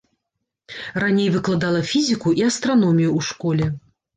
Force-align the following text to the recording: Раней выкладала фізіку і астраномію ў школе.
Раней 1.03 1.29
выкладала 1.35 1.81
фізіку 1.91 2.35
і 2.41 2.49
астраномію 2.51 3.11
ў 3.17 3.31
школе. 3.33 3.65